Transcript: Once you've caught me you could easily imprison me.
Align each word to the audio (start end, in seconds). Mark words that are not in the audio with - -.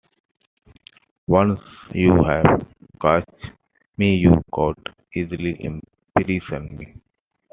Once 1.27 1.59
you've 1.93 2.67
caught 2.99 3.51
me 3.97 4.15
you 4.15 4.31
could 4.51 4.95
easily 5.13 5.63
imprison 5.63 6.75
me. 6.75 6.95